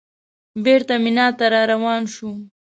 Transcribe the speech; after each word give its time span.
بېرته 0.63 0.93
مینا 1.03 1.27
ته 1.37 1.45
راروان 1.53 2.03
شوو. 2.13 2.31